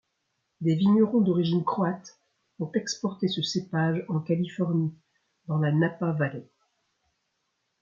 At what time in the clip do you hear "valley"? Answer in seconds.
6.13-6.49